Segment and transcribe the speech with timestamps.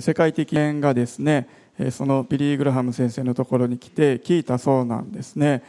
[0.00, 1.48] 世界的縁がですね
[1.90, 5.62] そのビリー・グラハム先生のところに来て聞いたそうなんですね。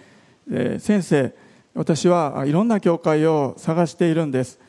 [0.79, 1.33] 先生
[1.73, 4.59] 私はいろんな教会を探しているんです。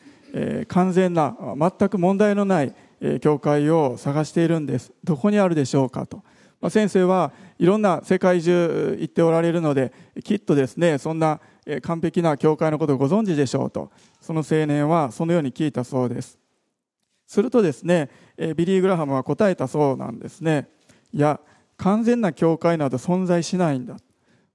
[0.67, 2.73] 完全な全く問題のない
[3.21, 4.91] 教会を探しているんです。
[5.03, 6.21] どこにあるでしょうかと。
[6.69, 9.93] 先生はいろんな世界中行っておられるので
[10.25, 11.39] きっとですねそんな
[11.81, 13.91] 完璧な教会のことをご存知でしょうと。
[14.19, 16.37] その青年はそのように聞いたそうです。
[17.29, 18.09] するとですね
[18.57, 20.67] ビリー・グラハムは答えたそうなんですね。
[21.13, 21.39] いや
[21.77, 23.97] 完全な教会など存在しないんだ。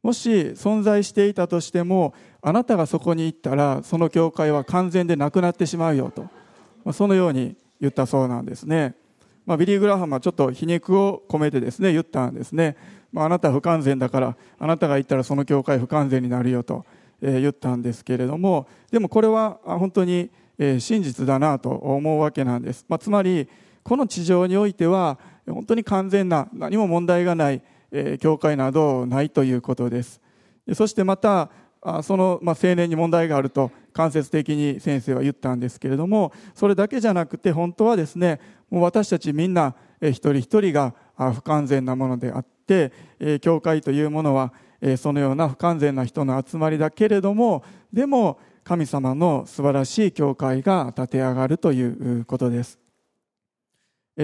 [0.03, 6.29] もし存在していたとしてもあなたがそこに行ったらその教会は完全でなくなってしまうよと。
[6.93, 8.97] そのように言ったそうなんですね。
[9.47, 12.77] まあ、ビリー・グラハムはちょっと皮肉を込めてですね言ったんですね、
[13.13, 16.85] まあ、なた不完全だからあなたが言ったらその教会不完全になるよと、
[17.23, 18.67] え言ったんですけれども。
[18.91, 23.49] でもこれは本当に、真実だなと思うわけなんです、まあ、つまり
[23.83, 27.63] この地上においては本当に完全な何も問題がない、
[28.19, 30.21] 教会などないということです。
[30.73, 31.51] そしてまた
[32.03, 42.91] その、青年に問題があると間接的に先生は言ったんですけれどもそれだけじゃなくて本当はですねもう私たちみんな一人一人が不完全なものであって
[43.43, 44.55] 教会というものは
[44.97, 52.79] そのような不完全な人の集まりだけれどもでも神様の素晴らしい教会が立て上がるということです。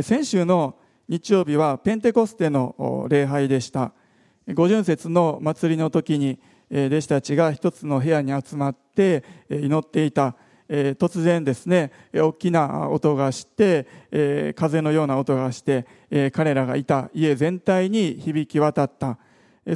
[0.02, 0.76] 先週の
[1.08, 3.92] 日曜日はペンテコステの礼拝でした。
[4.54, 10.36] 五巡節の祭りの時に弟子たちが一つの部屋に集まって祈っていた、
[10.70, 15.86] 突然ですね大きな音がして、風のような音がして、
[16.32, 17.10] 彼らがいた。
[17.12, 19.18] 家全体に響き渡った、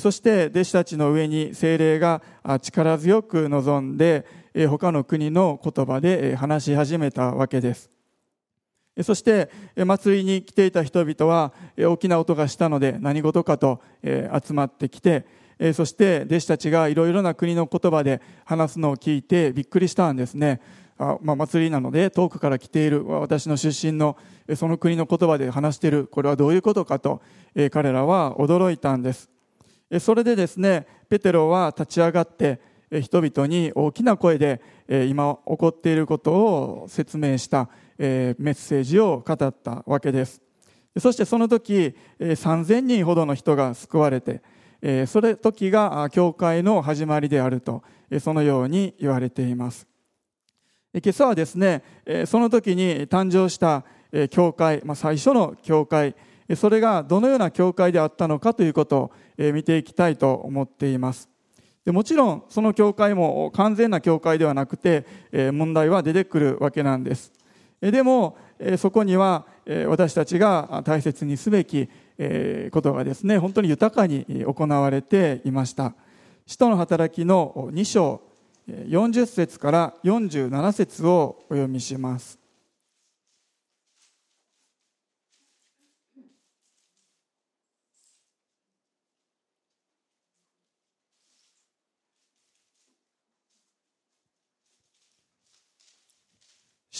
[0.00, 2.22] そして弟子たちの上に精霊が
[2.62, 7.90] 力強く望んで、え、他の国の言葉で話し始めたわけです。
[9.02, 15.26] そして祭りに来ていた人々は大きな音がしたので何事かと集まってきて
[15.72, 20.60] そして弟子たちがいろいろな国の言葉で話すのを聞いてびっくりしたんですね。
[20.96, 24.16] あ、まあ、祭りなので遠くから来ている私の出身の
[24.54, 27.20] その国の言葉で話しているこれはどういうことかと、
[27.72, 29.28] 彼らは驚いたんです。
[29.98, 32.60] それでですねペテロは立ち上がって
[33.00, 34.60] 人々に大きな声で
[35.08, 37.68] 今起こっていることを説明した
[37.98, 40.42] メッセージを語ったわけです
[40.98, 44.42] そしてその時3000人ほどの人が救われて
[45.06, 47.82] それ時が教会の始まりであると
[48.20, 49.88] そのように言われています
[51.02, 51.82] 今朝はですね、
[52.24, 53.84] その時に誕生した
[54.30, 56.14] 教会、最初の教会、
[56.54, 59.12] それがどのような教会であったのかということを
[59.52, 61.33] 見ていきたいと思っています。
[61.84, 65.04] でもちろんその教会も完全な教会ではなくて
[65.52, 67.32] 問題は出てくるわけなんです。
[67.80, 68.36] でも
[68.78, 69.46] そこには
[69.88, 71.88] 私たちが大切にすべき
[72.70, 75.94] ことがですね本当に豊かに行われていました。
[76.46, 78.22] 使徒の働きの2章
[78.68, 82.43] 40節から47節をお読みします。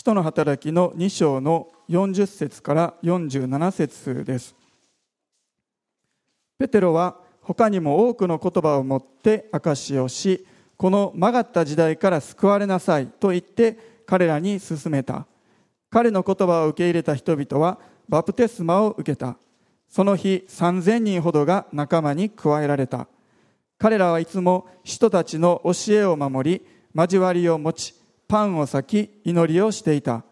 [0.05, 4.53] 使徒の働きの2章の40節から47節です。
[6.59, 10.45] ペテロは他にも多くの言葉を持って証しをし、
[10.77, 15.25] この曲がった時代から救われなさいと言って彼らに勧めた。
[15.89, 19.37] 彼の言葉を受け入れた人々はバプテスマを受けた。
[19.89, 23.07] その日3000人ほどが仲間に加えられた。
[23.79, 30.23] 彼らはいつも人たちの教えを守り交わりを持ちパンを裂き祈りをしていた。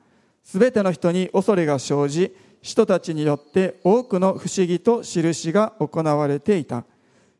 [0.43, 6.85] すべての人に恐れが生じ人たちによって多くの不思議と印が行われていた。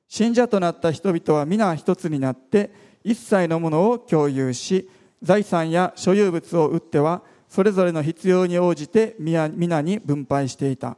[0.08, 2.72] 信者となった人々は皆一つになって
[3.04, 4.90] 一切のものを共有し
[5.22, 10.98] 財産や所有物を売ってはそれぞれの必要に応じて皆に分配していた。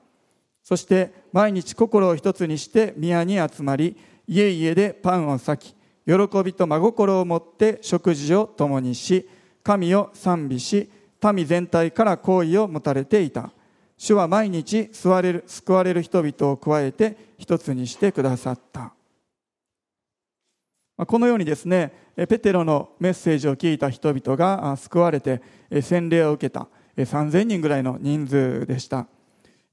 [0.64, 3.96] そして毎日心を一つにして宮に集まり
[4.28, 5.76] 家々でパンを裂き
[6.08, 6.14] 喜
[6.44, 9.30] びと真心を持って食事を共にし
[9.66, 10.90] 神を賛美し
[11.34, 13.52] 民全体から好意を持たれていた。
[13.98, 18.94] 主は毎日救われる救われる人々を加えて一つにしてくださった。
[20.98, 25.42] このようにですねペテロのメッセージを聞いた人々が救われて
[25.82, 29.08] 洗礼を受けた3000人ぐらいの人数でした。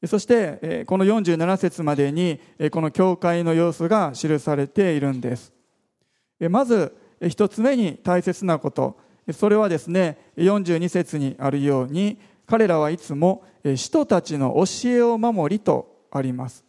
[0.06, 2.40] そしてこの47節までに
[2.70, 5.52] この教会の様子が記されているんです。
[6.48, 6.96] まず
[7.28, 9.01] 一つ目に大切なこと。
[9.30, 13.44] それはですね42節にあるように彼らはいつも
[13.76, 16.64] 人たちの教えを守りとあります。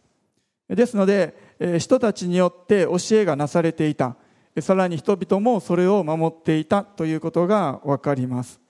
[0.68, 1.34] ですので
[1.78, 4.16] 人たちによって教えがなされていた。
[4.60, 8.60] さらに人々もそれを守っていたということがわかります。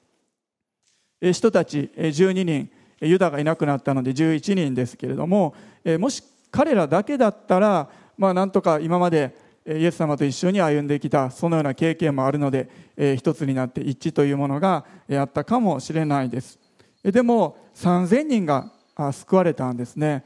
[1.20, 2.70] 人たち12人
[3.00, 5.54] ユダがいなくなったので11人ですけれども
[5.98, 12.68] もし彼らだけだったらまあなんとか今までイエス様と一緒に歩んできたそのような経験もあるので
[13.16, 16.58] 一つになって一致というものがあったかもしれないです。
[17.02, 18.70] でも3000人が
[19.12, 20.24] 救われたんですね。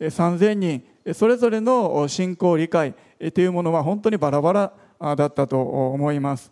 [0.00, 0.82] 3000人
[1.14, 2.94] それぞれの信仰理解
[3.34, 6.50] というものは本当にバラバラだったと思います。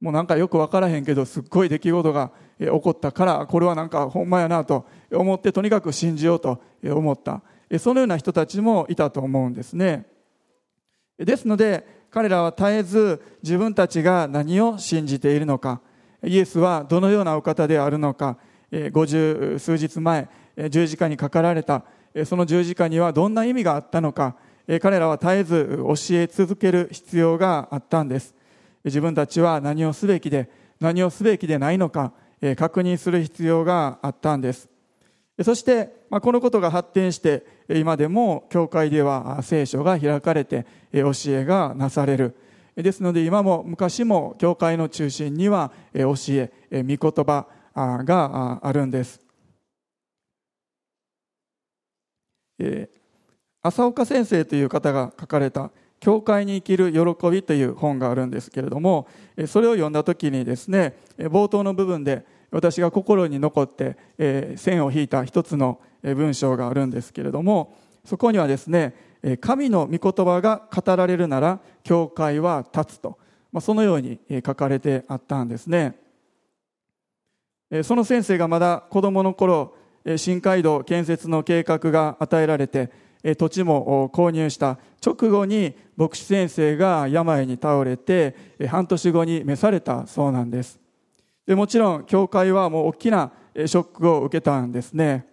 [0.00, 7.42] もうなんかよく分からへんけどすっごい出来事が起こったからこれはなんかほんまやなと思ってとにかく信じようと思った。
[7.78, 10.06] そのような人たちもいたと思うんですね。
[11.24, 15.80] ですので彼らは絶えず自分たちが何を信じているのか
[16.24, 18.36] イエスはどのようなお方であるのか
[18.92, 20.28] 五十数日前
[20.70, 21.84] 十字架にかかられた
[22.24, 24.36] その十字架にはどんな意味があったのか
[24.80, 28.34] 彼らは絶えず教え続ける必要があったんです。
[28.84, 32.12] 自分たちは何をすべきで何をすべきでないのか
[32.56, 34.68] 確認する必要があったんです。
[35.42, 37.44] そしてこのことが発展して
[37.78, 42.34] 今でも教会では聖書が開かれて教えがなされる。
[42.76, 49.20] ですので今も昔も教会の中心には教え御言葉があるんです。
[53.62, 55.70] 浅岡先生という方が書かれた
[56.00, 59.06] 「教会に生きる喜び」という本があるんですけれども
[59.46, 68.94] それを読んだ時にですね冒頭の部分で私が心に残ってえ線を引いた一つの文章があるんですけれどもそこにはですね
[69.40, 73.18] 神の御言葉が語られるなら教会は立つと。
[73.52, 75.96] まあそのように書かれてあったんですね。
[77.82, 79.74] その先生がまだ子供の頃
[80.16, 82.90] 新街道建設の計画が与えられて
[83.36, 84.78] 土地も購入した。
[85.04, 88.34] 直後に牧師先生が病に倒れて
[88.68, 90.80] 半年後に召されたそうなんです。
[91.50, 95.26] でもちろん教会はもう大きなショックを受けたんですね。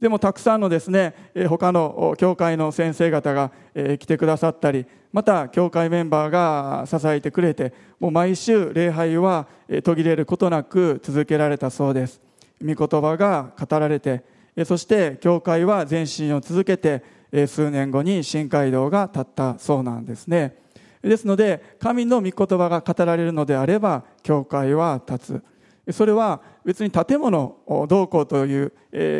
[0.00, 9.48] でもたくさんのですね他の教会の先生方が来てくださったりまた教会メンバーが支えてくれてもう毎週礼拝は
[9.82, 12.20] 途切れることなく続けられたそうです。
[12.64, 14.22] 御言葉が語られて
[14.64, 17.02] そして教会は前進を続けて
[17.48, 20.61] 数年後に新街道が建ったそうなんですね。
[21.02, 25.42] ですので神の御言葉が語られるのであれば教会は建つ。
[25.90, 28.72] それは別に建物をどうこうという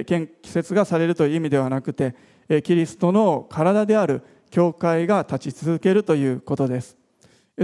[0.04, 2.14] 建設がされるという意味ではなくて
[2.62, 6.96] キリストの体である教会が立ち続けるということです。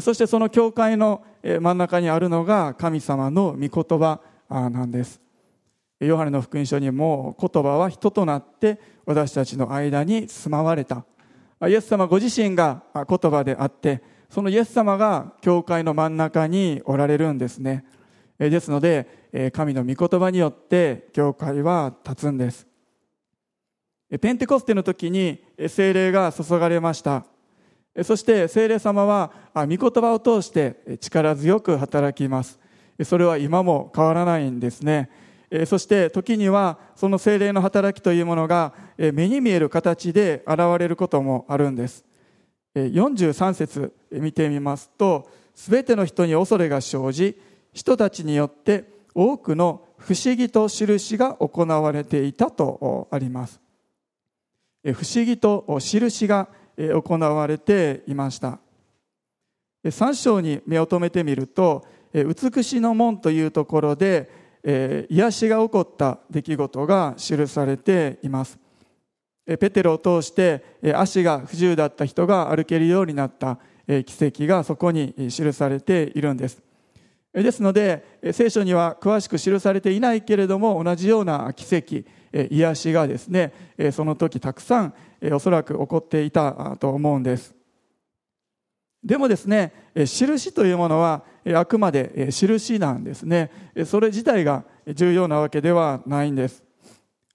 [0.00, 5.20] そしてその教会の真ん中にあるのが神様の御言葉なんです。
[6.00, 11.04] ヨハネの福音書にも言葉は人となって私たちの間に住まわれた。
[11.66, 17.84] イエス様ご自身が言葉であってそのイエス様が教会の真ん中におられるんですね。
[18.38, 22.66] ですので神の御言葉によって教会は立つんです。
[24.20, 27.24] ペンテコステの時に精霊が注がれました。
[28.04, 32.60] そして精霊様は御言葉を通して力強く働きます。
[33.02, 35.10] それは今も変わらないんですね。
[35.66, 42.04] そして時にはその精霊の働きというものが目に見える形で現れることもあるんです。
[42.74, 47.40] 43節見てみますと全ての人に恐れが生じ
[47.72, 53.60] 人たちによって多くの不思議と印が行われていたとあります。
[54.84, 58.58] 不思議と印が行われていました。
[59.84, 68.58] 3章に目を留めてみると美しの門というところでえー、癒しが起こった出来事が記されています。
[69.46, 70.62] ペテロを通して
[70.94, 76.62] 足が不自由だった人が歩けるようになった奇跡がそこに記されているんです。
[77.32, 83.52] ですので聖書には詳しく記されていないけれども同じような奇跡癒しがですね
[83.92, 84.94] その時たくさん
[85.32, 87.54] おそらく起こっていたと思うんです
[89.04, 91.22] でもですね印というものは
[91.54, 93.50] あくまで印なんですね。
[93.86, 96.62] それ自体が重要なわけではないんです、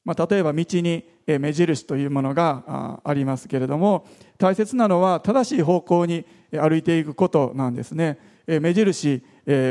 [0.04, 4.06] まあ、例えば道に目印というものがありますけれども
[4.38, 8.18] 大切なのは正しい方向に歩いていくことなんですね。
[8.48, 9.24] 目印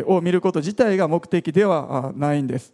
[0.06, 2.72] を見ること自体が目的ではないんです。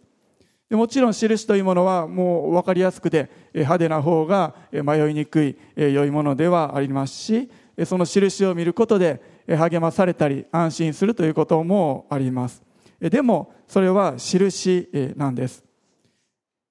[0.71, 7.49] もちろん印というものはもう分かりやすくて派手な方が迷いにくい良いものではありますし
[7.85, 9.19] その印を見ることで
[9.55, 12.61] 励まされたり安心するということもあります。
[12.99, 15.63] でもそれは印なんです。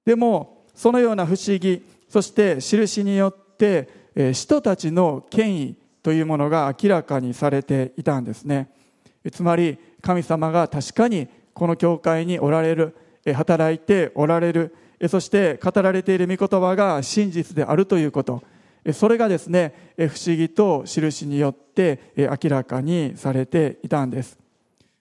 [0.04, 3.88] でもそのような不思議そして印によって
[4.32, 8.70] 人たちの権威というものが明らかにされていたんですね。
[9.32, 12.96] つまり神様が確かにこの教会におられる
[13.34, 14.74] 働いておられる
[15.08, 18.42] そして語られている御言葉が真実であるということ。
[18.92, 24.38] それがですね不思議と印によって明らかにされていたんです。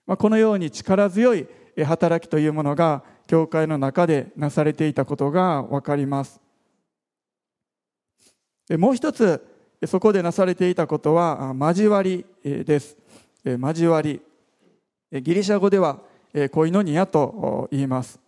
[0.06, 1.48] このように力強い
[1.86, 6.40] 働きというものが教会の中でなされていたことが分かります。
[8.70, 9.46] もう一つ
[9.86, 12.98] そこでなされていたことは交わりです。
[13.44, 14.22] 交わり。
[15.12, 16.00] ギリシャ語では
[16.52, 18.27] コイノニアと言います。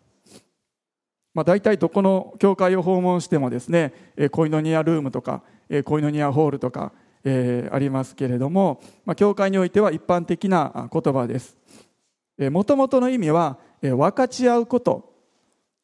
[1.34, 3.94] まあ、大体どこの教会を訪問してもですね
[4.32, 5.44] コイノニアルームとか
[5.86, 6.92] コイノニアホールとか、
[7.24, 11.58] えー、ありますけれども、まあ、教会においては一般的な言葉です。
[12.38, 15.14] もともとの意味は分かち合うこと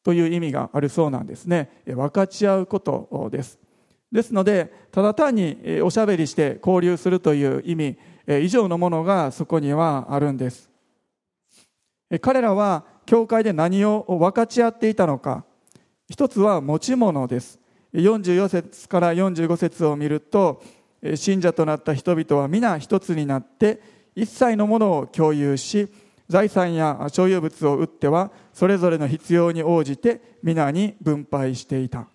[0.02, 1.82] という意味があるそうなんですね。
[1.86, 3.58] 分かち合うことです。
[4.10, 7.98] ですのでただ単におしゃべりして交流するという意味
[8.42, 10.70] 以上のものがそこにはあるんです。
[12.20, 15.44] 彼らは教会で何を分かち合っていたのか。
[16.08, 17.58] 一つは持ち物です。
[17.94, 20.62] 44節から45節を見ると
[21.14, 23.80] 信者となった人々は皆一つになって
[24.14, 25.88] 一切のものを共有し
[26.28, 32.08] 財産や所有物を売ってはそれぞれの必要に応じて皆に分配していた。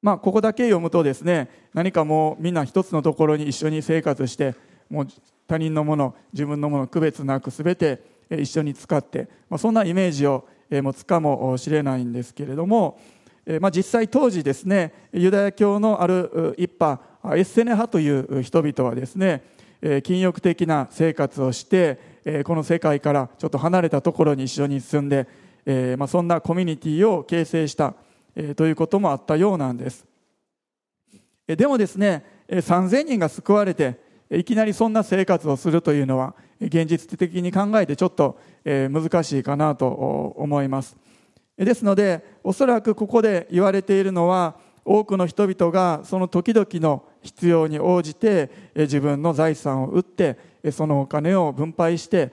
[0.00, 4.54] まあここだけ読むとですね何かもうみんな一つのところに一緒に生活して
[4.88, 5.08] もう
[5.46, 13.00] 他人のもの自分のもの区別なく全て一緒に使って、まあ、そんなイメージを持つかもしれないんですけれども、
[13.60, 19.42] まあ、実際当時ですねユダヤ教のある一派エッセネ派という人々はですね
[20.02, 21.98] 禁欲的な生活をして
[22.44, 25.26] この世界からちょっと離れたところに一緒に住んで、
[25.96, 27.94] まあ、そんなコミュニティを形成した
[28.56, 30.04] ということもあったようなんです。
[31.46, 40.96] でもですね3000人が救われていきなりそんな生活をするというのは現実的に考えてちょっと難しいかなと思います。
[41.56, 50.38] ですのでおそらくここで言われているのは多くの人々がその時々の必要に応じて自分の財産を売って
[50.72, 52.32] そのお金を分配して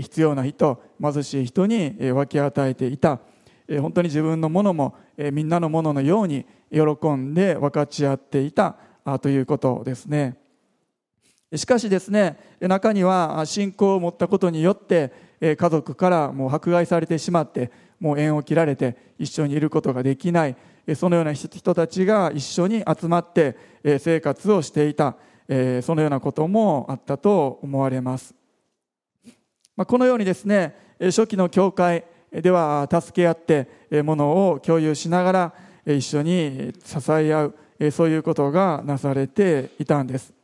[0.00, 3.20] 必要な人貧しい人に分け与えていた。
[3.80, 4.94] 本当に自分のものも
[5.32, 6.80] みんなのもののように喜
[7.14, 8.76] んで分かち合っていた
[9.20, 10.41] ということですね。
[11.54, 20.56] しかしですね中には信仰を持ったことによって家族からもう迫害されてしまってもう縁を切られて一緒にいることができない
[20.96, 23.56] そのような人たちが一緒に集まって
[23.98, 25.16] 生活をしていた
[25.82, 28.34] そのようなこともあったと思われます。
[29.76, 33.68] このようにですね初期の教会では助け合って
[34.02, 35.54] ものを共有しながら
[35.86, 40.41] 一緒に支え合うそういうことがなされていたんです。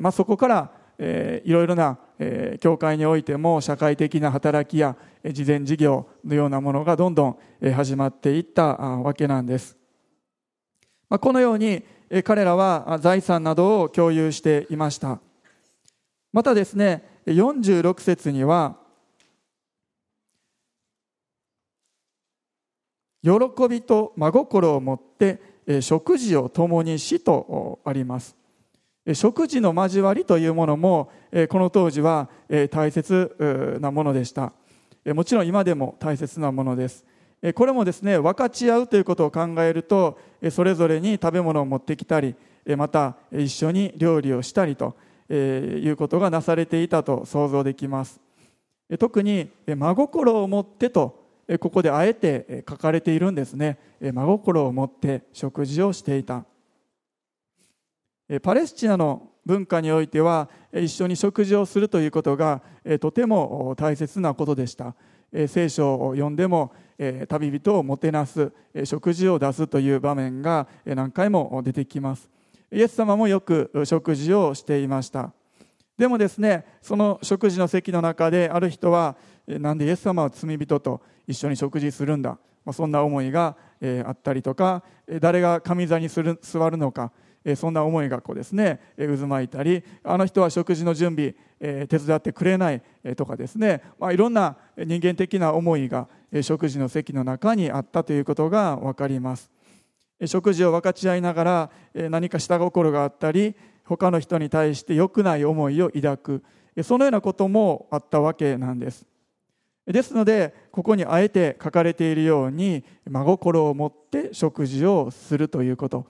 [0.00, 9.76] まあ、そこから、えー、いろいろな、えー、教会においても社会的な働きや慈善事業のようなものがどんどん、えー、始まっていったわけなんです、
[11.08, 15.20] まあ、このように、えー、彼らは財産などを共有していました。
[16.32, 18.76] またですね46節には
[23.22, 23.32] 喜
[23.68, 25.40] びと真心を持って
[25.80, 28.36] 食事を共にしとあります。
[29.14, 31.10] 食事の交わりというものも
[31.48, 32.28] この当時は
[32.70, 34.52] 大切なものでした。
[35.14, 37.04] もちろん今でも大切なものです。
[37.54, 40.18] これもですね分かち合うということを考えると
[40.50, 42.34] それぞれに食べ物を持ってきたり
[42.76, 44.96] また一緒に料理をしたりと
[45.30, 48.20] いうことがなされていたと想像できます。
[48.98, 51.24] 特に真心を持ってと
[51.60, 53.78] ここであえて書かれているんですね。
[54.00, 56.44] 真心を持って食事をしていた。
[58.42, 62.60] パレスチナの文化においては一緒に食事をするということが
[63.00, 64.94] とても大切なことでした。
[65.48, 66.72] 聖書を読んでも
[67.28, 68.52] 旅人をもてなす
[68.84, 72.28] 食事を出すという場面が何回も出てきます。
[72.72, 75.32] イエス様もよく食事をしていました。
[75.96, 79.16] でもですねその食事の席の中である人は
[79.46, 82.38] なんでイエス様は罪人と一緒に食事するんだ。
[82.72, 83.56] そんな思いが
[84.04, 84.82] あったりとか
[85.20, 87.12] 誰が上座に座るのか
[87.54, 92.82] そんな思いがこうですね渦巻いたりあの人は食事の準備手伝ってくれない
[93.16, 96.08] とかですね、まあ、いろんな人間的な思いが
[96.42, 99.50] 食事の席の中にあったということが分かります。
[100.24, 101.70] 食事を分かち合いながら
[102.10, 106.42] 何か下心があったり他の人に対して良くない思いを抱く。
[106.82, 109.06] そのようなこともあったわけなんです。
[109.86, 116.06] ですのでここにあえて書かれているように真心を持って食事をするということ。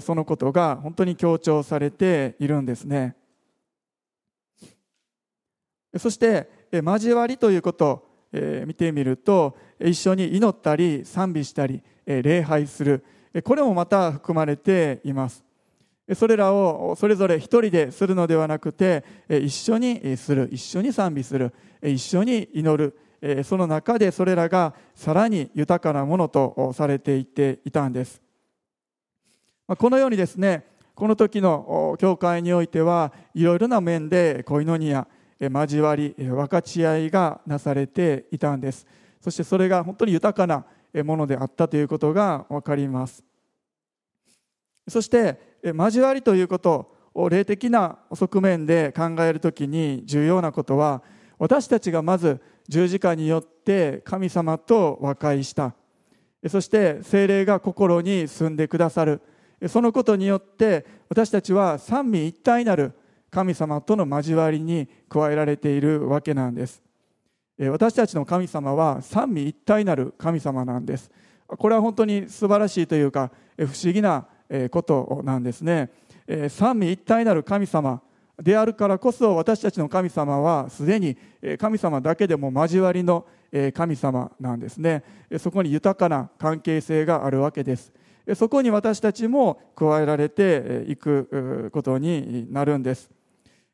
[0.00, 3.16] そのことが本当に強調されているんですね。
[5.96, 8.06] そして交わりということを
[8.66, 13.04] 見てみると一緒に祈ったり賛美したり礼拝する。
[13.42, 15.44] これもまた含まれています。
[16.14, 20.48] それらをそれぞれ一人でするのではなくて一緒にする。
[20.52, 21.52] 一緒に賛美する。
[21.82, 23.44] 一緒に祈る。
[23.44, 28.22] その中でそれらがさらに豊かなものとされていっていたんです。
[29.76, 35.06] このようにですねこの時の教会においてはいろいろな面で恋のニア
[35.38, 38.86] 交わり分かち合いがなされていたんです。
[39.20, 40.64] そしてそれが本当に豊かな
[41.04, 43.24] ものであったということが分かります。
[44.88, 51.02] そして交わりということを霊的な側面で考えるときに重要なことは
[51.38, 55.74] 私たちがまず十字架によって神様と和解した。
[56.48, 59.20] そして精霊が心に住んでくださる。
[59.68, 62.92] そのことによって私たちは三位一体なる
[63.30, 66.82] 神様との交わりに加えられているわけなんです。
[67.58, 71.10] 私たちの神様は三位一体なる神様なんです。
[71.46, 74.26] これは本当に素晴らしいというか不思議な
[74.70, 75.90] ことなんですね。
[76.48, 78.00] 三位一体なる神様
[78.40, 81.18] であるからこそ私たちの神様はすでに
[81.58, 83.26] 神様だけでも交わりの
[83.74, 85.04] 神様なんですね。
[85.38, 87.92] そこに豊かな関係性があるわけです。
[88.34, 93.10] そこに私たちも加えられていくことになるんです。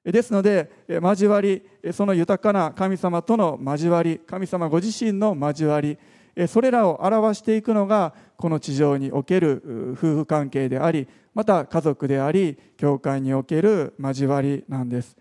[0.05, 5.99] ですので交わりその豊かな神様との交わり神様ご自身の交わり
[6.47, 15.17] それらを表していくのがこの地上における夫婦関係でありまた家族であり教会における交わりなんです。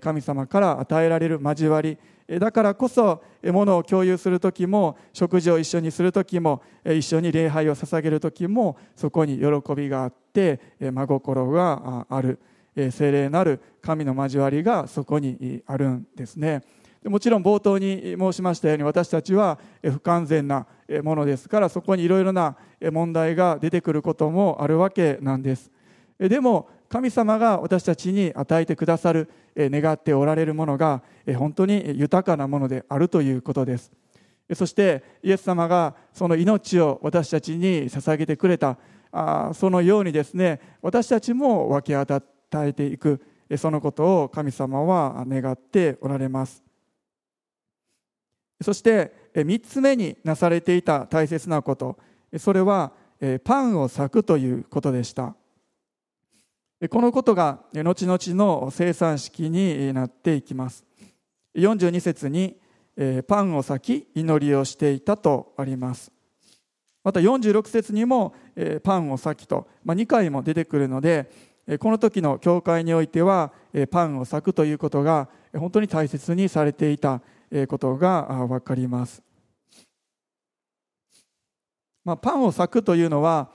[0.00, 1.98] 神様から与えられる交わり
[2.28, 12.38] だからこそものを共有する時も食事を一緒にする時も一緒に礼拝を捧げる時もそこに喜びがあって真心がある
[12.90, 16.62] 精霊なる神の交わりがそこにあるんですね。
[17.04, 20.66] もちろん冒頭に申しましたように私たちは不完全な
[21.02, 22.56] ものですからそこにいろいろな
[22.92, 25.70] 問題が出てくることもあるわけなんです。
[26.18, 31.02] でも神様が私たちに与えてくださる願っておられるものが
[31.38, 33.90] 本当に豊かなものであるということです。
[34.52, 38.76] そしてイエス様がその命を私たちに捧げてくれた
[39.54, 42.22] そのようにですね私たちも分け与
[42.54, 43.22] えていく
[43.56, 46.62] そのことを神様は願っておられます。
[48.60, 51.98] そして3つ目になされていた大切なこと。
[52.36, 52.92] それは
[53.44, 55.34] パンを裂くということでした。
[56.90, 60.84] このことが後々の生産式になっていきます。
[61.54, 62.56] 42節に
[63.28, 66.10] パンを裂き祈りをしていたとあります。
[67.04, 68.34] また46節にも
[68.82, 71.30] パンを裂きとまあ2回も出てくるので
[71.78, 73.52] この時の教会においては
[73.90, 77.20] パンを裂くということが本当に大切にされていた
[77.68, 79.22] ことが分かります、
[82.04, 83.50] まあ、パンを裂くというのは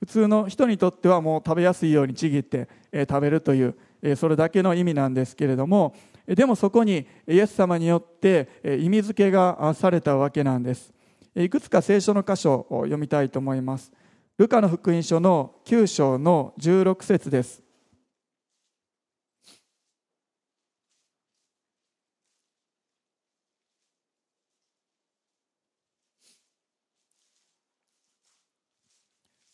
[0.00, 3.76] 普通の人にとってはもう食べやすいようにちぎって食べるという
[4.16, 5.94] それだけの意味なんですけれども
[6.26, 8.48] でもそこにイエス様によって
[8.80, 10.92] 意味付けがされたわけなんです。
[11.34, 13.92] いくつか聖書の箇所を読みたいと思います。
[14.36, 17.62] ルカの福音書の9章の16節です。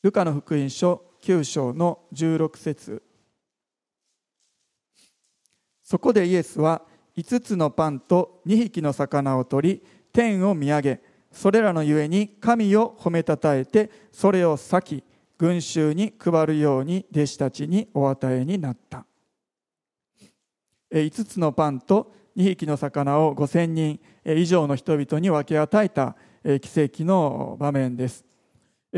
[0.04, 3.02] ルカの福音書9章の16節。
[5.82, 6.82] そこでイエスは
[7.16, 11.00] 5つのパンと2匹の魚を取り天を見上げ
[11.32, 15.04] それらのゆえに神を褒めたたえてそれを裂き
[15.38, 19.06] 群衆に配るように弟子たちにお与えになった。
[20.92, 26.14] 5つのパンと2匹の魚を5000人以上の人々に分け与えた
[26.60, 28.33] 奇跡の場面です。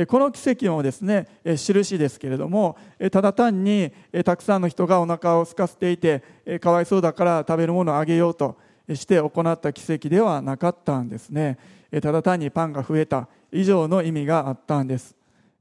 [0.05, 2.77] この奇跡もですね印ですけれども
[3.11, 3.91] ただ単に
[4.25, 6.23] たくさんの人がお腹を空かせていて
[6.61, 8.59] かわいそうだから食べるものをあげようと
[8.95, 11.59] して行った奇跡ではなかったんですね。
[12.03, 13.29] ただ単にパンが増えた。
[13.53, 15.17] 以上の意味があったんです。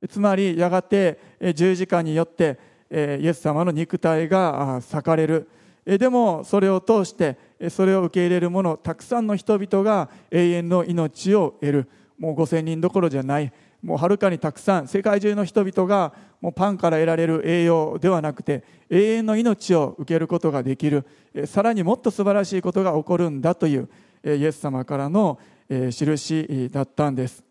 [0.09, 1.17] つまりやがて
[1.55, 2.59] 十字架によって
[2.91, 5.49] イエス様の肉体が裂かれる。
[5.85, 7.37] でもそれを通して
[7.69, 11.89] それを受け入れる者たくさんの人々が永遠の命を得る。
[12.19, 13.51] もう5000人どころじゃない。
[13.85, 21.05] もうはるかにたくさん世界中の人々がもうパンから得られる栄養ではなくて永遠の命を受けることができる
[21.45, 23.87] さらにもっと素晴らしいことが起こるんだという
[24.25, 27.43] イエス様からの印だったんです。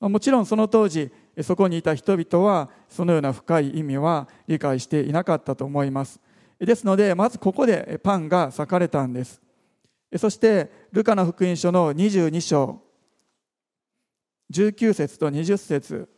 [0.00, 1.12] もちろんその当時
[1.42, 6.18] そこにいた人々はそのような深い意味は理解していなかったと思います。
[6.58, 9.42] ですのでまずここでパンが裂かれたんです。
[10.16, 12.80] そしてルカの福音書の22章
[14.52, 16.08] 19節と20節。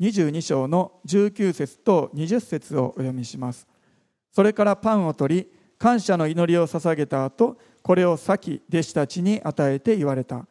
[0.00, 3.68] 22章の19節と20節をお読みします。
[4.32, 10.46] それからパンを取り感謝の祈りを捧げた後これを先弟子たちに与えて言われた。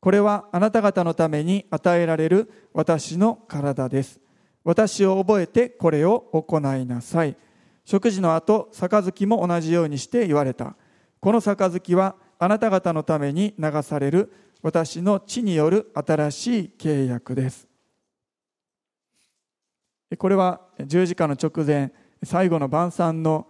[0.00, 4.18] これはあなた方のために与えられる私の体です。
[4.64, 7.36] 私を覚えてこれを行いなさい。
[7.84, 10.74] 食事の後杯も同じようにして言われた。
[11.20, 17.66] この杯はあなた方のために流される私の地による新しい契約です。
[20.18, 23.46] これは十字架の直前最後の晩餐の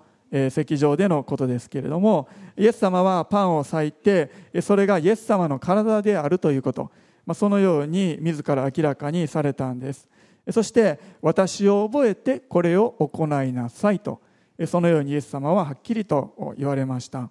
[0.50, 6.90] 席上でのことですけれどもイエス様はパンを裂いてそれがイエス様の体であるということ。
[7.34, 10.08] そのように自ら明らかにされたんです。
[10.52, 14.20] そして私を覚えてこれを行いなさいと。
[14.66, 17.28] そのようにイエス様ははっきりと言われました。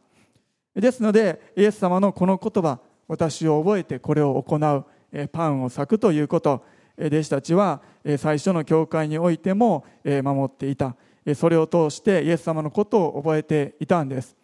[0.76, 6.66] ですのでイエス様のこの言葉私を覚えてこれを行うパンを裂くということ
[7.00, 7.82] 弟子たちは
[8.18, 10.96] 最初の教会においても守っていた。
[11.34, 14.36] それを通してイエス様のことを覚えていたんです、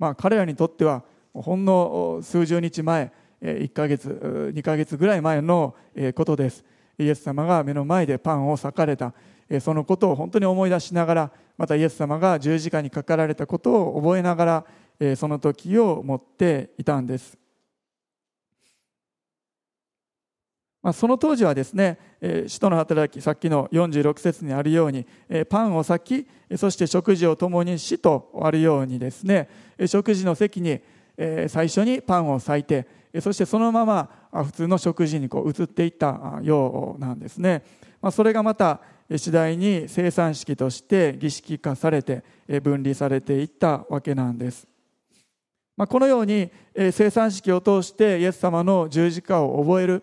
[0.00, 4.08] まあ、彼らにとってはほんの数十日前1ヶ月
[4.52, 5.76] 2ヶ月ぐらい前の
[6.14, 6.64] ことです。
[6.98, 9.12] イエス様が目の前でパンを裂かれた。
[9.60, 14.64] そのことを本当に思い出しながらまたイエス様が十字架にかかられたことを覚えながら
[15.16, 17.38] その時を持っていたんです
[20.84, 25.06] まあ、その当時はですね、え、使徒の働き、さっきの46節にあるように、
[25.48, 26.26] パンを裂き、
[26.58, 29.48] そして食事を共にしとあるようにですね、
[29.86, 30.82] 食事の席に、
[31.48, 32.86] 最初にパンを裂いて、
[33.22, 34.10] そしてそのまま
[34.44, 37.62] 普通の食事にこう移っていったようなんですね。
[38.02, 38.82] まあ、それがまた
[39.16, 42.22] 次第に生産式として儀式化されて
[42.62, 44.73] 分離されていったわけなんです。
[45.76, 46.50] まあ、このように
[46.92, 50.02] 生産式を通してイエス様の十字架を覚える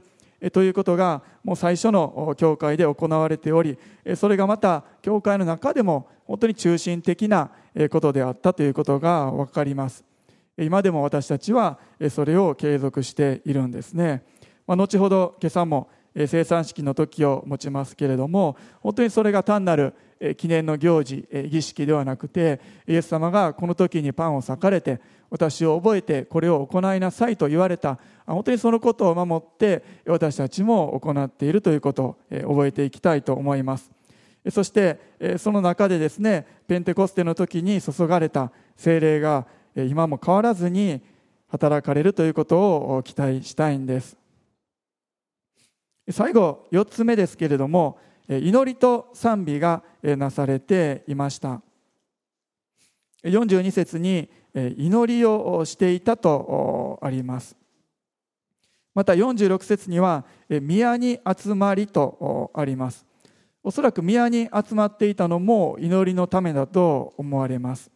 [0.52, 3.78] ということがもう最初の教会で行われており
[4.16, 7.52] それがまた教会の中でも本当に中心的な
[7.90, 10.04] ことであったということが分かります。
[10.58, 11.80] 今でも私たちは
[12.10, 14.24] それを継続しているんですね、
[14.68, 19.94] まあ、後ほど今朝も生産式の時を持ちますけれども本当にそれが単なる
[20.38, 32.18] 記念の行事儀式ではなくてイエス様がこの時にパンを裂かれて私を覚えてこれを行いなさいと言われた本当にそのことを守って私たちも行っているということを
[32.50, 33.90] 覚えていきたいと思います。
[34.50, 35.00] そして
[35.38, 41.02] その中でですねペンテコステの時に注がれた精霊が今も変わらずに
[41.48, 44.18] 働かれるということを期待したいんです。
[46.10, 51.62] 最後4つ目ですけれども祈りと賛美がなされていました。
[53.24, 57.56] 42節に祈りをしていたとあります。
[58.94, 63.06] また46節には宮に集まりとあります。
[63.64, 67.92] おそらく宮に集まっていたのも祈りのためだと思われます。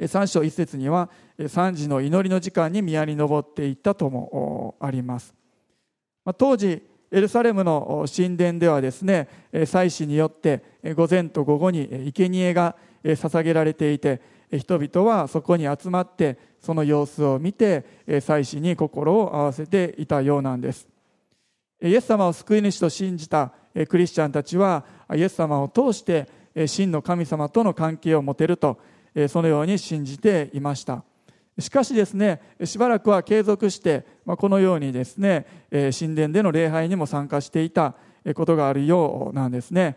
[0.00, 5.34] 3章1節には3時の祈りの時間に宮に登っていったともあります。
[6.38, 9.28] 当時エルサレムの神殿ではですね
[9.66, 10.62] 祭司によって
[10.96, 17.84] 午前と午後に生贄が捧げられていて人々はそこに集まってその様子を見て
[18.22, 20.88] 祭司に心を合わせていたようなんです。
[21.82, 23.52] イエス様を救い主と信じた
[23.88, 26.28] クリスチャンたちはイエス様を通して
[26.66, 28.78] 真の神様との関係を持てると
[29.28, 31.04] そのように信じていました。
[31.58, 37.94] しかしですねしばらくは継続してこのようにですね神殿での礼拝にも参加していた
[38.34, 39.96] ことがあるようなんですね。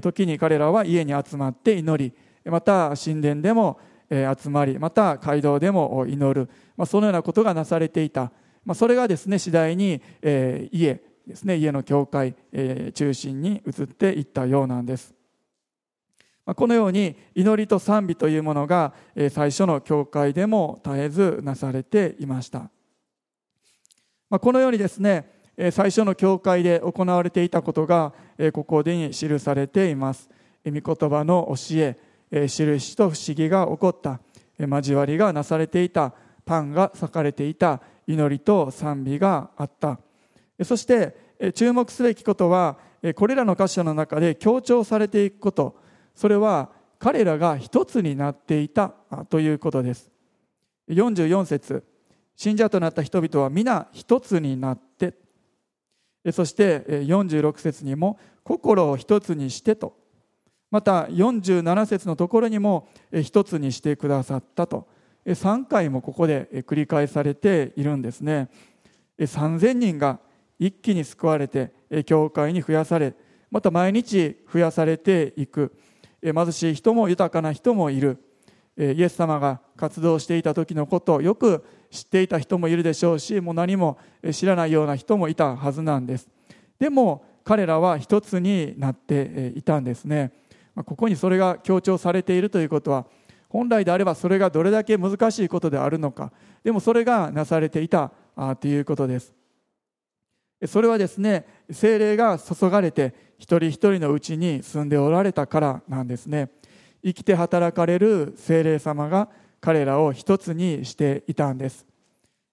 [0.00, 3.78] 時に彼らは家に集まって祈りまた神殿でも
[4.10, 6.48] 集まりまた街道でも祈る
[6.86, 8.32] そのようなことがなされていた。
[8.74, 12.34] それがですね次第に家ですね家の教会
[12.94, 15.17] 中心に移っていったようなんです。
[16.56, 18.94] このように祈りと賛美というものが
[19.30, 22.70] 最初の教会でも絶えずなされていました。
[24.30, 25.30] このようにですね
[25.72, 28.14] 最初の教会で行われていたことが
[28.52, 30.30] ここでに記されています。
[30.64, 31.98] 御言葉の教え
[32.46, 34.20] 印と不思議が起こった。
[34.58, 36.14] 交わりがなされていた。
[36.44, 37.82] パンが裂かれていた。
[38.06, 40.00] 祈りと賛美があった。
[40.64, 42.78] そして注目すべきことは
[43.16, 45.87] これらの箇所の中で強調されていくこと。
[46.18, 48.88] それは彼らが一つになっていた
[49.30, 50.10] ということです。
[50.88, 51.84] 44節。
[52.34, 55.14] 信者となった人々は皆一つになって。
[56.32, 59.96] そして46節にも心を一つにしてと。
[60.72, 62.88] また47節のところにも
[63.22, 64.88] 一つにしてくださったと。
[65.24, 68.50] 3回もここで繰り返されているんですね。
[69.20, 70.18] 3000人が
[70.58, 71.72] 一気に救われて
[72.06, 73.14] 教会に増やされ
[73.52, 75.78] また毎日増やされていく。
[76.22, 78.18] 貧しい人も豊かな人もいる。
[78.76, 83.98] イエス様が活動していた時のことをよく知っていた人もいるでしょうしもう何も
[84.32, 86.28] 知らないような人もいたはずなんです。
[86.78, 90.32] でも彼らは一つになっていたんですね。
[90.74, 93.06] ここにそれが強調されているということは
[93.48, 96.30] 本来であればそれがどれだけ難しいことであるのか
[96.62, 98.12] でもそれがなされていた
[98.60, 99.34] ということです。
[100.66, 106.50] それはですね精霊が注がれて一人一人のうちに住んでおられたからなんですね。
[107.04, 109.28] 生きて働かれる精霊様が
[109.60, 111.86] 彼らを一つにしていたんです。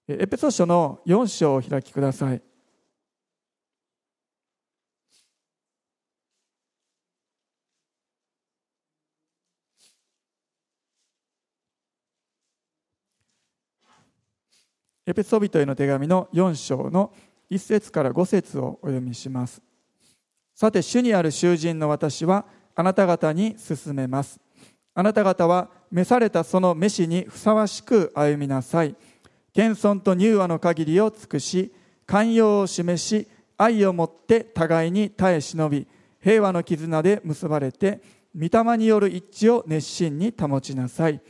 [0.08, 2.40] エペソ書の4章を開きください。
[15.08, 17.12] エペソビトへの手紙の4章の
[17.48, 19.65] 1節から5節をお読みします。
[20.56, 24.40] さて主にある囚人の私はあなた方に進めます。
[24.94, 28.96] あなた方は召されたその召しにふさわしく歩みなさい。
[29.52, 31.74] 謙遜と柔和の限りを尽くし
[32.06, 35.86] 寛容を示し愛をもって互いに耐え忍び
[36.22, 38.00] 平和の絆で結ばれて
[38.34, 41.20] 御霊による一致を熱心に保ちなさい。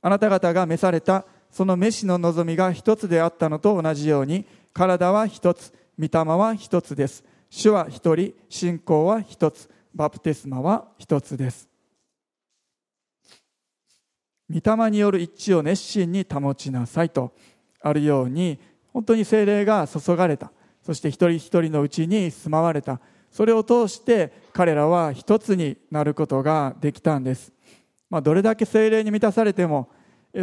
[0.00, 7.22] あなた方が召されたその召しの望みが一つであったのと同じように体は一つ御霊は一つです。
[7.54, 11.68] 主は一人信仰は一つバプテスマは一つです。
[14.50, 17.34] 御霊による一致を熱心に保ちなさいと
[17.82, 18.58] あるように
[18.94, 20.50] 本当に精霊が注がれた。
[20.82, 23.00] そして一人一人のうちに住まわれた。
[23.30, 27.52] それを通して彼らは一つになることができたんです、
[28.08, 29.90] まあ、どれだけ精霊に満たされても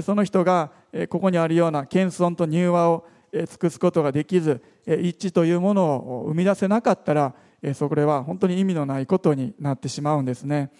[0.04, 0.72] その人が
[1.10, 5.86] ここにあるような謙遜と柔和を尽くすことができず一致というもの
[6.22, 7.34] を生み出せなかったら
[7.74, 10.72] それは本当に意味のないことになってしまうんですね。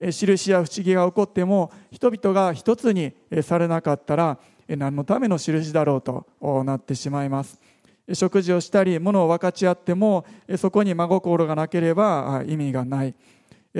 [0.00, 6.26] 印や不思議が起こっても人々が一つにされなかったら何のための印だろうと
[6.64, 7.58] なってしまいます。
[8.12, 10.24] 食事をしたり物を分かち合っても
[10.56, 13.14] そこに真心がなければ意味がない。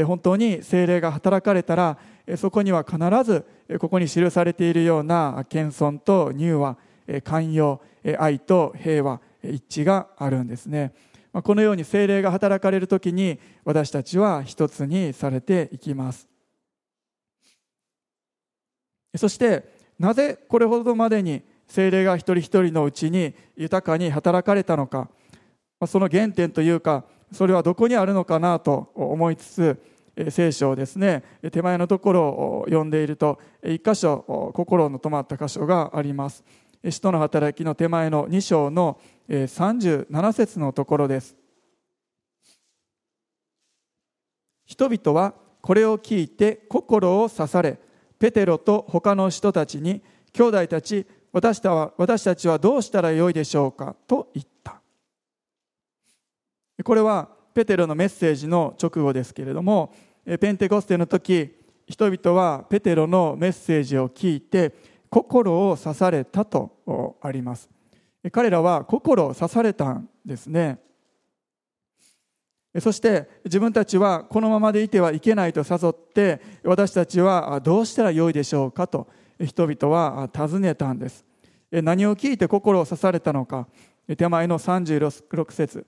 [0.04, 1.98] 本当に精霊が働かれたら
[2.36, 3.44] そこには必ず
[3.78, 6.76] ここに記されているような謙遜と柔和
[7.24, 7.80] 寛容
[8.18, 10.92] 愛と平和一致があるんですね。
[11.32, 16.28] このように精霊が働かれる時に私たちは一つにされていきます。
[19.16, 25.10] そしてなぜこれほどまでに精霊が一人一人のうちに豊かに働かれたのか。
[25.86, 29.82] その原点というかそれはどこにあるのかなと思いつつ
[30.30, 36.42] 聖書をですね手前のところを読んでいると一箇所心の止まった箇所があります。
[36.84, 41.36] 使徒の働きの手前の2章の37節のところです。
[44.64, 47.78] 人々はこれを聞いて心を刺され
[48.18, 54.80] ペテロと他の人たちに兄弟たち私たは私たちはどうしたらよいでしょうかと言った。
[56.84, 59.92] これはペテロのメッセージの直後ですけれども
[60.40, 61.56] ペンテコステの時
[61.88, 64.74] 人々はペテロのメッセージを聞いて
[65.10, 67.68] 心を刺されたとあります。
[68.32, 70.78] 彼らは心を刺されたんですね。
[72.80, 79.08] そして自分たちはこのままでいてはいけないと誘って私たちはどうしたらよいでしょうかと
[79.40, 81.24] 人々は尋ねたんです。
[81.70, 83.66] 何を聞いて心を刺されたのか。
[84.16, 85.86] 手前の36節。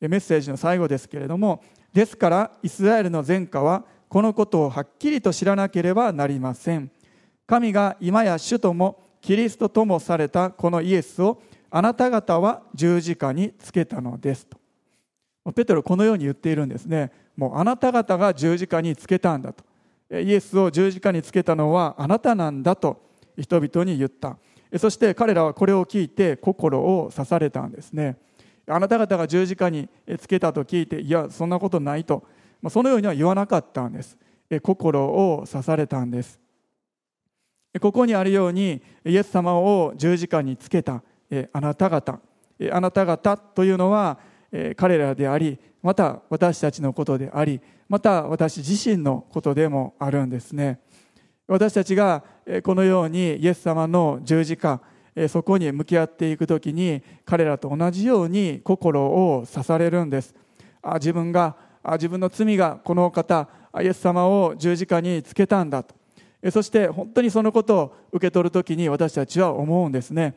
[0.00, 1.60] メッセージの最後ですけれども
[1.92, 6.90] ですからイスラエルの前科はこのことをはっきりと知らなければなりません。
[7.48, 14.58] 神が今や主ともキリストともされたこのイエスをあなた方は十字架につけたのですと。
[15.52, 17.10] ペテロこのように言っているんですね。
[17.36, 19.64] もうあなた方が十字架につけたんだと。
[20.10, 23.00] イエスを十字架につけたのはあなたなんだと。
[23.38, 24.36] 人々に言った。
[24.78, 28.18] そして彼らはこれを聞いて心を刺されたんですね。
[28.66, 32.24] あなた方が十字架につけたと聞いていやそんなことないと。
[32.68, 34.18] そのようには言わなかったんです。
[34.62, 36.38] 心を刺されたんです。
[37.80, 41.02] ここにあるようにイエス様を十字架につけた
[41.52, 42.20] あなた方
[42.72, 44.18] あなた方というのは
[44.76, 50.80] 彼らでありまた私たちのことでありまた私自身のことでもあるんですね。
[51.46, 52.22] 私たちが
[52.62, 54.80] このようにイエス様の十字架
[55.28, 60.34] そこに向き合っていく時に彼らと同じように心を刺されるんです。
[60.94, 61.56] 自分が
[61.92, 63.48] 自分の罪がこの方
[63.80, 65.97] イエス様を十字架につけたんだと。
[66.50, 70.34] そして本当にそのことを受け取る時に私たちは思うんですね。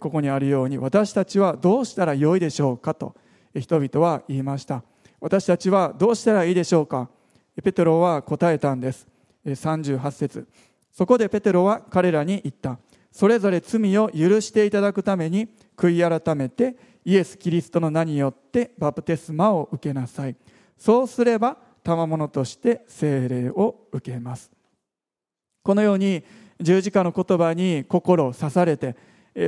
[0.00, 3.14] ここにあるように私たちはどうしたらよいでしょうかと
[3.54, 4.82] 人々は言いました。
[5.20, 7.08] 私たちはどうしたらいいでしょうか。
[7.62, 9.06] ペテロは答えたんです。
[9.44, 10.48] 38節。
[10.92, 12.78] そこでペテロは彼らに言った。
[13.12, 20.36] それぞれ罪を許していただくために悔い改めてイエス・キリストの名によってバプテスマを受けなさい。
[20.76, 24.55] そうすれば賜物として聖霊を受けます。
[25.66, 26.22] このように
[26.60, 28.94] 十字架の言葉に心を刺されて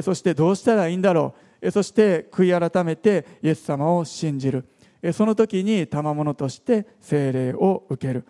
[0.02, 1.70] そしてどうしたらいいんだろう。
[1.70, 4.64] そして悔い改めてイエス様を信じる。
[5.12, 8.26] その時に賜物として聖霊を受ける。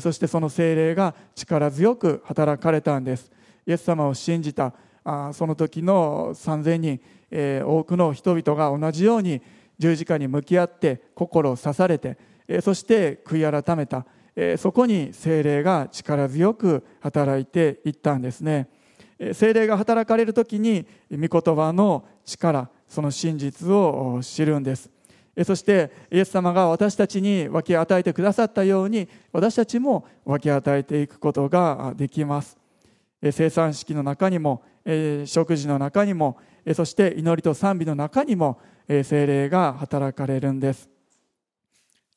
[0.00, 3.28] そしてその聖霊が力強く働かれたんです。
[3.66, 4.72] イエス様を信じた。
[5.32, 9.42] その時の3000人多くの人々が同じように
[9.80, 12.16] 十字架に向き合って心を刺されて
[12.62, 14.06] そして悔い改めた。
[14.56, 18.68] そこに精霊が力強く働いていったんですね。
[19.34, 24.90] 精霊が働かれる時に御言葉の力その真実を知るんです。
[25.44, 32.58] そしてイエス様が私たちに分け与えてくださったように私たちも分け与えていくことができます。
[33.30, 34.62] 生産式の中にも
[35.26, 36.38] 食事の中にも
[36.74, 40.88] そして祈りと賛美の中にも精霊が働かれるんです。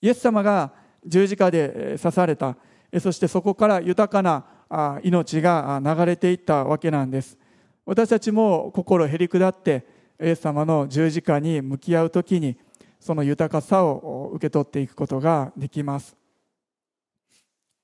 [0.01, 0.73] イエス様が
[1.05, 2.57] 十字架で刺された。
[2.99, 7.37] そしてそこから豊かな命が流れていったわけなんです。
[7.85, 9.85] 私たちも心へり下って
[10.19, 12.57] イエス様の十字架に向き合う時に
[12.99, 16.15] その豊かさを受け取っていくことができます。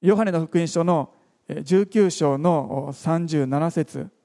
[0.01, 1.13] ヨハネの福音書の
[1.47, 4.20] 19章の37節。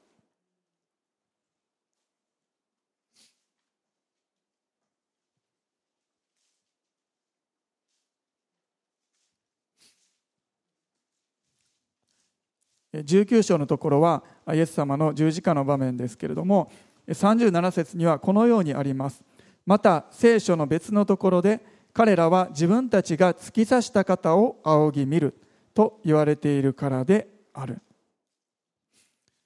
[13.05, 16.71] 19章のところはイエス様の十字架の場面ですけれども
[17.09, 19.23] 37節にはこのようにあります。
[19.65, 21.61] また聖書の別のところで
[21.93, 25.35] 彼らは自分たちが突き刺した方を仰ぎ見る
[25.75, 27.81] と言われているからである。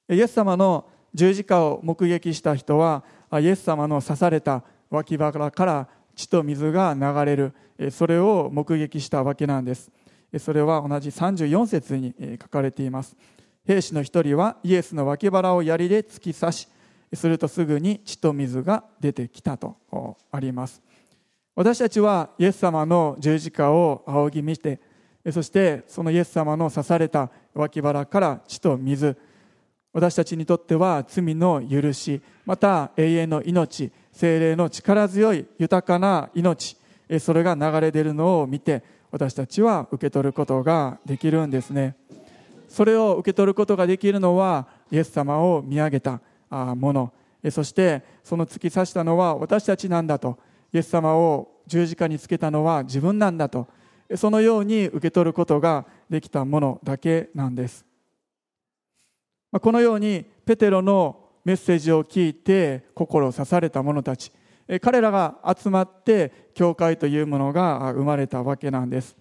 [0.09, 3.05] イエス様の十字架を目撃した人は
[3.41, 7.55] イエス様の刺された脇腹から血と水が流れる
[7.91, 9.91] それを目撃したわけなんです。
[10.39, 13.17] それは同じ34節に書かれています。
[13.66, 16.68] 兵士の一人はイエスの脇腹を槍で突き刺し
[17.14, 19.77] するとすぐに血と水が出てきたと
[20.31, 20.83] あります。
[21.55, 24.81] 私たちはイエス様の十字架を仰ぎ見て
[25.31, 29.16] そしてそのイエス様の刺された脇腹から血と水
[29.92, 36.77] 私たちにとっては罪の許しまた永遠の命精霊の力強い豊かな命
[37.18, 41.96] それが流れ出るのを見て私たちは受け取ることができるんですね。
[42.70, 47.12] それを受け取ることができるのはイエス様を見上げたもの。
[47.50, 50.38] そしてその突き刺したのは私たちなんだと。
[50.72, 53.66] イエス様を十字架につけたのは自分なんだと。
[54.14, 57.85] そのように受け取ることができたものだけなんです。
[59.50, 64.30] このようにペテロのメッセージを聞いて心を刺された者たち。
[64.80, 69.16] 彼らが集まって教会というものが生まれたわけなんです。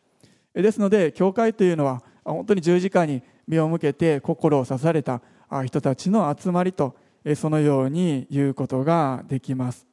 [0.53, 5.21] ですので教会というのは本当に十字架に目を向けて心を刺された
[5.65, 6.95] 人たちの集まりと
[7.35, 9.87] そのように言うことができます。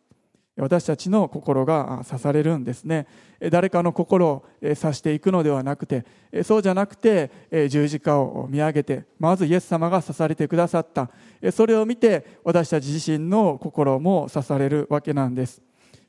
[0.58, 3.06] 私たちの心が刺されるんですね。
[3.50, 6.04] 誰かの心を刺していくのではなくて
[6.44, 7.30] そうじゃなくて
[7.68, 11.10] 十字架を見上げてまずイエス様が刺されてくださった。
[11.52, 15.62] それを見て私たち自身の心も刺されるわけなんです。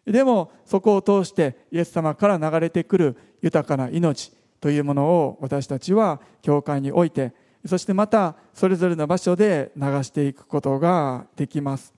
[0.06, 7.34] でもそこを通してイエス様から流れてくる豊かな命というものを私たちは教会において
[7.66, 11.94] そしてまたそれぞれの場所で流していくことができます。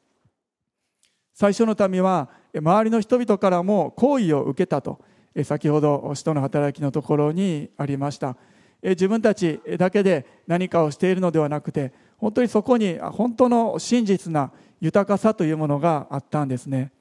[1.33, 4.99] 最初の民は周りの人々からも好意を受けたと
[5.43, 8.35] 先ほど使徒の働きのところにありました。
[8.81, 16.91] 自分たちだけで何かをしているのではなくて本当にそこに本当の真実な豊かさというものがあったんですね。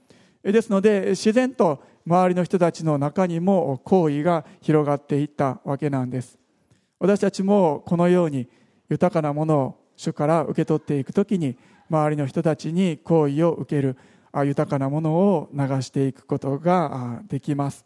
[0.43, 6.39] ですので自然と周りの人たちの中にも好意が広がっていったわけなんです。
[6.99, 8.49] 私たちもこのように
[8.89, 11.59] 豊かなものを主から受け取っていくときに
[11.91, 13.99] 周りの人たちに好意を受ける
[14.35, 17.85] 豊かなものを流していくことができます。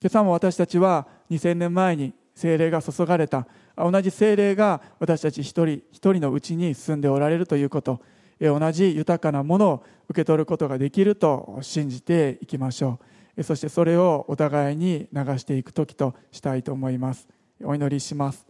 [0.00, 3.48] 今朝も私たちは2000年前に精霊が注がれた。
[3.76, 8.00] 同じ精霊が私たち一人一人のうちに住んでおられるということ。
[8.40, 12.98] 同じ豊かなものを受け取ることができると信じていきましょ
[13.36, 13.42] う。
[13.42, 17.26] そしてそれをお互いに流していく時としたいと思います。
[17.62, 18.46] お祈りします。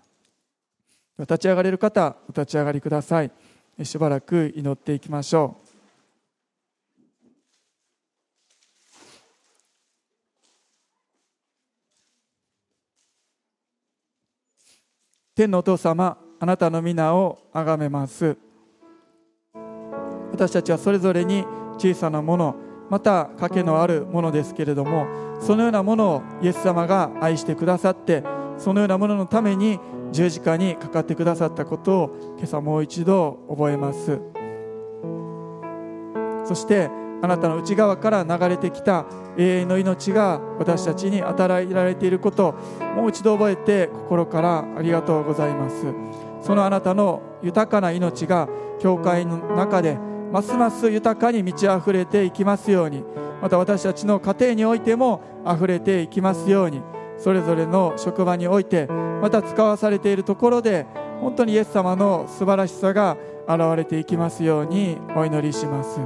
[1.19, 3.31] 立ち上がれる方お立ち上がりください。
[3.83, 5.65] しばらく祈っていきましょう。
[15.37, 18.37] 天のお父様あなたの皆をあがめます。
[20.35, 21.45] 私たちはそれぞれに
[21.79, 22.57] 小さなもの
[22.91, 25.07] また賭けのあるものですけれども
[25.41, 28.25] そのようなものをイエス様が愛してくださって
[28.59, 29.79] そのようなもののために
[30.13, 34.21] 十字架にかかってくださったことを今朝もう一度覚えます。
[36.45, 36.91] そして
[37.23, 39.07] あなたの内側から流れてきた
[39.39, 42.53] 永遠の命が私たちに与えられていることを
[42.95, 45.87] もう一度覚えて心からありがとうございます。
[46.43, 49.99] そのあなたの豊かな命が教会の中で
[50.35, 53.05] ますます豊かに満ち溢れていきますように。
[53.41, 56.83] また私たちの家庭においても溢れていきますように。
[57.19, 58.89] それぞれの職場において
[59.23, 60.87] また使わされているところで
[61.21, 63.17] 本当にイエス様の素晴らしさが
[63.47, 66.01] 現れていきますようにお祈りします。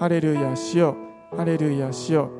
[0.00, 0.96] ハレルヤしよ。
[1.36, 2.30] ハレルヤしよ。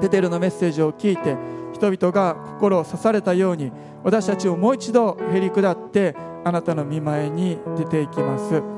[0.00, 1.36] ペテルのメッセージを聞いて
[1.72, 3.70] 人々が心を刺されたように
[4.02, 8.73] 私たちをもう一度へり下ってあなたの見前に出ていきます。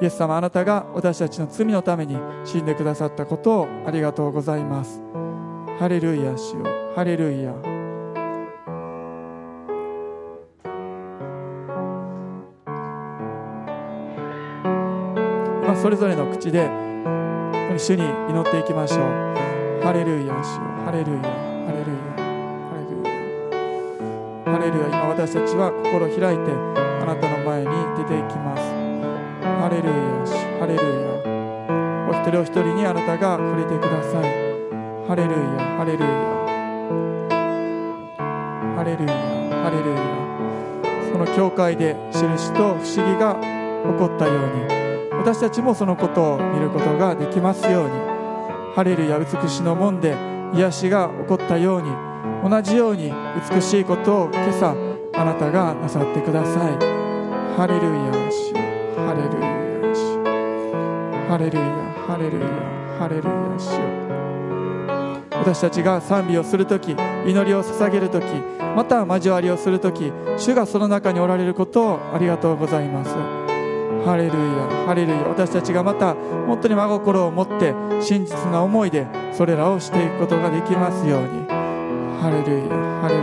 [0.00, 5.00] イエス様あなたが私たちの罪のために死んでくださったことをありがとうございます。
[5.78, 6.64] ハレルヤしよ。
[6.94, 7.76] ハレルヤ。
[15.76, 16.68] それぞれの口で
[17.76, 19.00] 主に祈っていきましょう。
[19.82, 21.22] ハレルヤ主ハレルヤ。
[21.22, 22.06] ハレルヤ。
[22.66, 23.12] ハレルヤ。
[24.52, 24.88] ハレルヤ。
[24.88, 28.55] 今私たちは心開いてあなたの前に出ていきます。
[29.66, 29.92] ハレルヤ
[30.60, 30.86] ハレルヤ
[32.08, 34.22] お一人お一人にあなたが触れてください。
[35.08, 35.38] ハレルヤ
[35.76, 36.08] ハレルヤ
[38.76, 39.12] ハレルヤ
[39.64, 39.98] ハレルヤ
[41.10, 47.90] その教会で印と不思議が起こったように私たちもそのことを見ることができますように
[48.76, 50.14] ハレルヤ美しの門で
[50.54, 51.90] 癒しが起こったように
[52.48, 53.12] 同じように
[53.52, 54.76] 美しいことを今朝
[55.14, 56.78] あなたがなさってください。
[57.56, 58.55] ハレルヤ主ハレルヤ主
[61.36, 61.64] ハレルヤ
[62.08, 62.46] ハレルヤ
[62.98, 63.68] ハレルヤ主
[65.36, 68.24] 私たちが賛美をする時祈りを捧げる時
[68.74, 73.10] また交わりをする時主がその中におられることをありがとうございます。
[74.06, 75.18] ハレルヤハレルヤ。
[75.28, 76.14] 私たちがまた
[76.46, 81.44] 本当に真心を持って真実な思いでそれらをしていくことができますように。
[82.18, 82.68] ハレルヤ
[83.02, 83.22] ハレル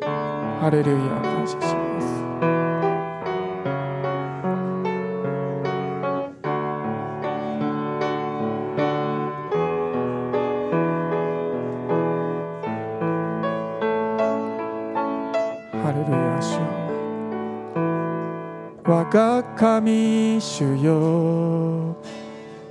[0.00, 0.10] ヤ
[0.58, 1.81] ハレルヤ感謝します。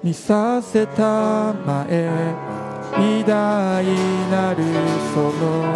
[0.04, 2.10] 見させたまえ。
[2.98, 3.86] 偉大
[4.32, 4.64] なる
[5.14, 5.74] その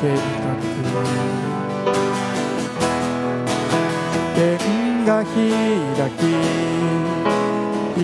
[0.00, 0.56] 計画
[4.34, 5.34] 天が開
[6.12, 6.20] き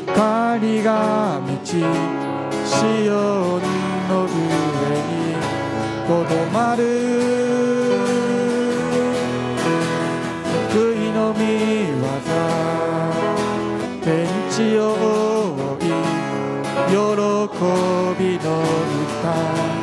[0.01, 3.13] 光が満ちシオ
[3.59, 3.63] ン
[4.09, 4.29] の上
[4.99, 5.15] に
[6.09, 7.15] とどまる。
[14.55, 14.94] 地を追い喜
[18.19, 19.74] びの歌。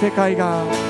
[0.00, 0.89] 世界が。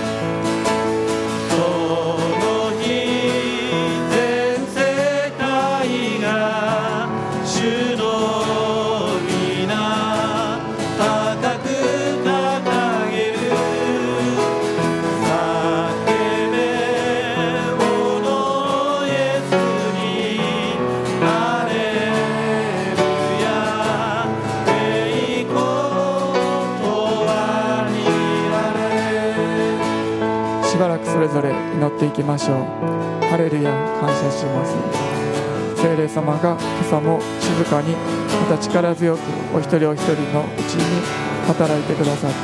[31.96, 32.56] っていきましょう。
[33.26, 33.70] ハレルヤ
[34.00, 34.74] 感謝します。
[35.76, 39.20] 聖霊様が今朝も静かにまた力強く
[39.54, 41.02] お一人お一人のうちに
[41.46, 42.36] 働いてくださって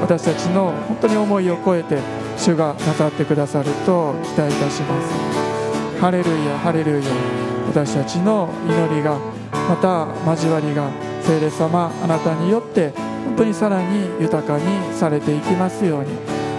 [0.00, 1.98] 私たちの本当に思いを超えて
[2.38, 6.00] 主がなさってくださると期待いたします。
[6.00, 7.42] ハレルヤハレルヤ。
[7.68, 9.18] 私たちの祈りが
[9.52, 10.90] また交わりが
[11.22, 12.90] 聖霊様あなたによって
[13.24, 14.64] 本当にさらに豊かに
[14.94, 16.10] されていきますように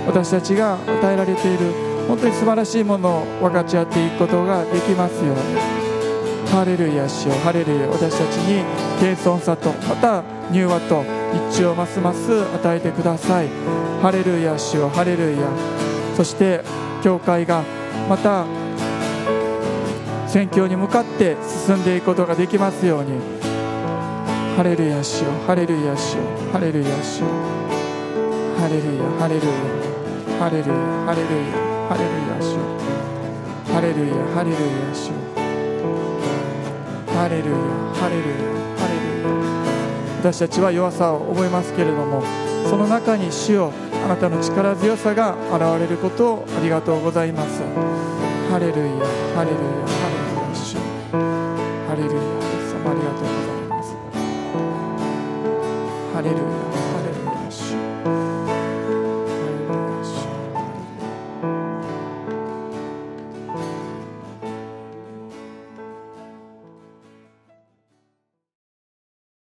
[0.08, 5.84] 私たちが与えられている本当に素晴らしいものを分かち合っていくことができますように。
[6.52, 7.34] ハレルヤ主よ。
[7.44, 8.64] ハレルヤ私たちに
[9.00, 11.04] 謙遜さとまた柔和と
[11.52, 13.48] 一致をますます与えてください。
[14.02, 14.90] ハレルヤ主よ。
[14.90, 15.48] ハレルヤ。
[16.16, 16.62] そして
[17.04, 17.64] 教会が
[18.08, 18.46] また
[20.28, 23.20] 宣教に向かって進んでいくことができますように。
[24.56, 25.32] ハレルヤ主よ。
[25.48, 26.22] ハレルヤ主よ。
[26.52, 27.28] ハレルヤ主よ。
[28.60, 29.54] ハレルヤハレルヤ。
[30.40, 30.76] ハレルヤ
[31.06, 31.73] ハレルヤ。
[31.90, 32.58] ハレルヤ主
[33.74, 34.60] ハレルヤハレルヤ
[34.94, 35.12] 主
[37.14, 37.58] ハレルヤ
[37.94, 38.46] ハレルヤ
[38.80, 42.24] ハレルヤ私たちは弱さを覚えますけれども
[42.70, 43.74] その中に主よ
[44.06, 47.62] あなたの力強さが現れることをありがとうございます
[48.50, 48.86] ハレルヤ
[49.36, 49.58] ハレル
[49.88, 49.93] ヤ